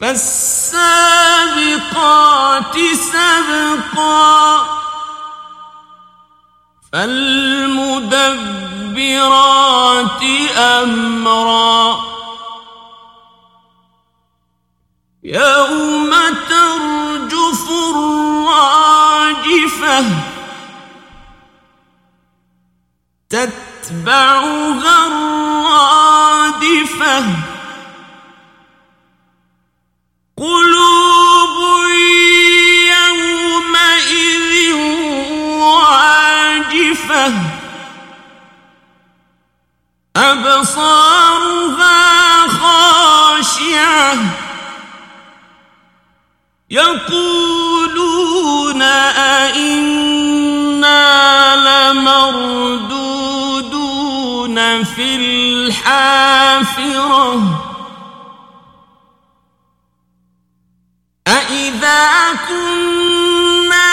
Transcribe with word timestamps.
فالسابقات 0.00 1.56
سبقا 3.12 4.66
فالمدبرات 6.92 8.22
أمرا. 10.56 12.00
يوم 15.22 16.10
ترجف 16.48 17.70
الراجفة 17.94 18.84
تتبعها 23.30 25.06
الرادفة. 25.06 26.76
قلوب 30.38 31.56
يومئذ 32.98 34.74
واجفة. 35.60 37.32
أبصارها 40.16 41.96
خاشعة. 42.48 44.16
يقولون 46.70 48.02
أئنا 48.82 49.96
لمردودون 51.92 52.74
في 54.84 55.16
الحافرة. 55.16 56.46
كنا 62.48 63.92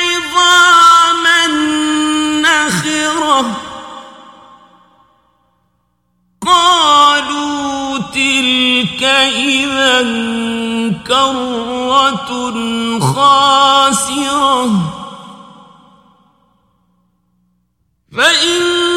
عظاما 0.00 1.46
نخرة 2.42 3.56
قالوا 6.46 7.98
تلك 7.98 9.02
إذا 9.02 10.02
كرة 11.06 12.30
خاسرة 13.00 14.70
فإنما 18.16 18.93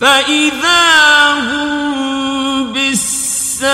فإذا 0.00 1.32
هم 1.32 2.72
بالساهرة 2.72 3.68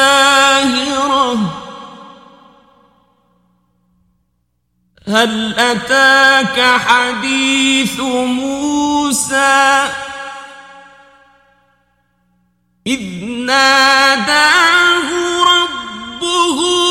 هل 5.09 5.55
أتاك 5.59 6.81
حديث 6.81 8.01
موسى؟ 8.01 9.89
إذ 12.87 13.25
ناداه 13.25 15.09
ربه 15.45 16.84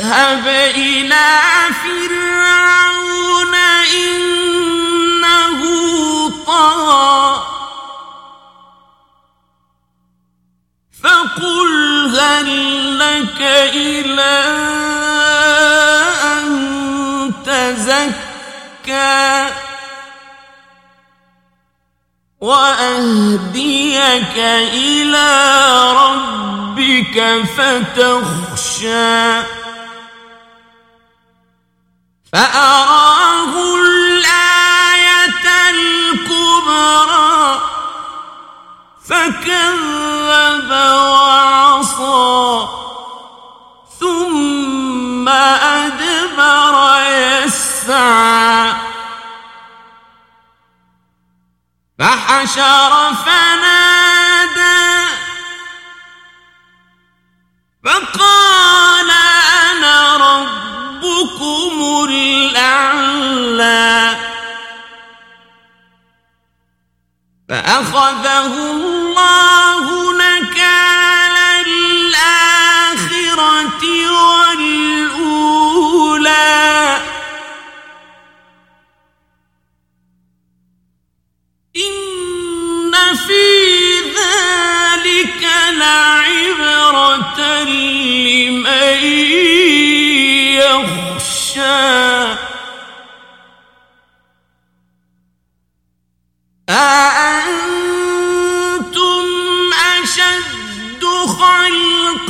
اذهب 0.00 0.46
إلى 0.76 1.28
فرعون 1.84 3.54
إنه 4.04 5.60
طغى. 6.46 7.42
فقل 11.02 11.72
هل 12.20 12.50
لك 12.98 13.40
إلى 13.74 14.40
أن 16.24 16.48
تزكى 17.44 19.48
وأهديك 22.40 24.36
إلى 24.72 25.28
ربك 25.92 27.16
فتخشى. 27.56 29.59
فأراه 32.32 33.74
الآية 33.74 35.46
الكبرى 35.70 37.60
فكذب 39.08 40.39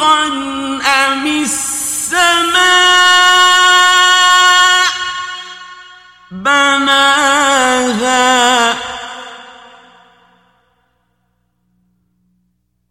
أم 0.02 1.26
السماء 1.26 2.90
بناها 6.30 8.10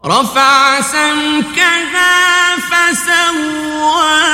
رفع 0.05 0.81
سمكها 0.81 2.55
فسواها 2.69 4.29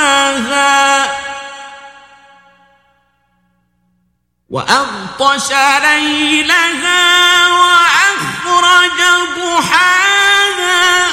وأغطش 4.50 5.50
ليلها 5.82 7.48
وأخرج 7.48 9.00
ضحاها 9.38 11.06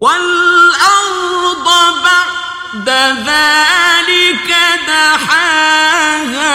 والأرض 0.00 1.68
بعد 2.04 2.88
ذلك 3.28 4.50
دحاها. 4.88 6.50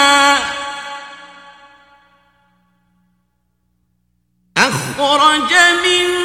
أخرج 4.58 5.54
منها 5.84 6.25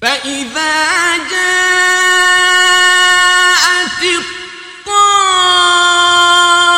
فإذا 0.01 1.17
جاءت 1.17 1.61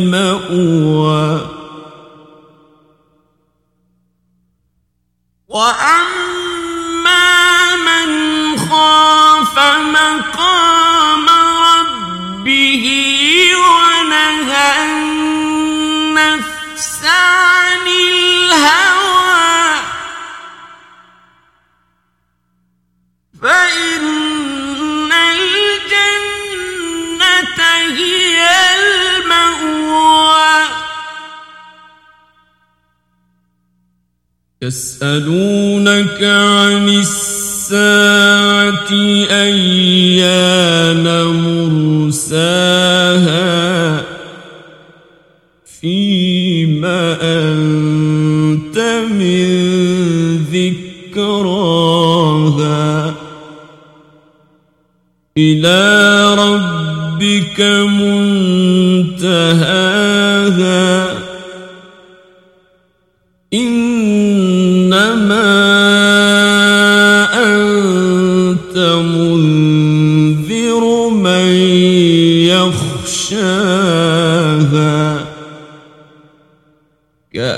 يسألونك 34.71 36.23
عن 36.23 36.89
الساعة 36.89 38.91
أيان 39.31 41.05
مرساها 42.23 43.51
فيما 45.81 47.19
أنت 47.23 48.79
من 49.11 49.47
ذكراها 51.11 53.15
إلى 55.39 56.35
ربك 56.35 57.61
منتهاها 59.21 61.10